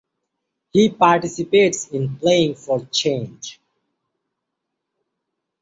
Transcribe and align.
He 0.71 0.89
participates 0.89 1.89
in 1.89 2.15
Playing 2.17 2.55
for 2.55 2.83
Change. 2.85 3.59